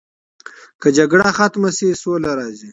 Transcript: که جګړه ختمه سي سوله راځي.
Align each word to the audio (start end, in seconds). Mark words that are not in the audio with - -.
که 0.81 0.87
جګړه 0.97 1.27
ختمه 1.37 1.69
سي 1.77 1.87
سوله 2.01 2.31
راځي. 2.39 2.69